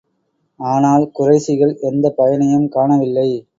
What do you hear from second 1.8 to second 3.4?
எந்தப் பயனையும் காணவில்லை.